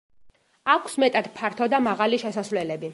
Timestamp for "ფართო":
1.37-1.69